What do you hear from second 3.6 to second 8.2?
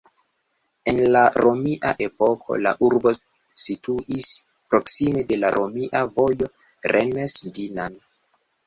situis proksime de la romia vojo Rennes-Dinan.